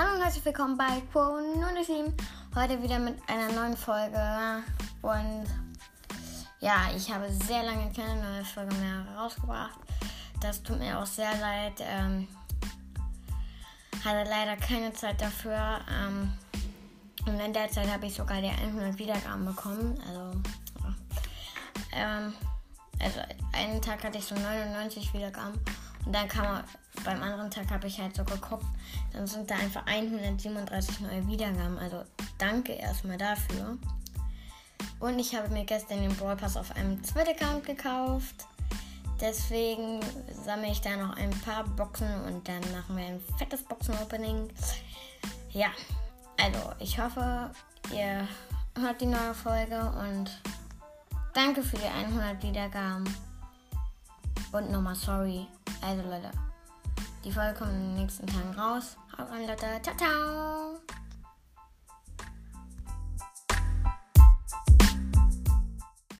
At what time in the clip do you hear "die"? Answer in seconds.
18.40-18.48, 49.00-49.06, 51.76-51.84, 57.24-57.32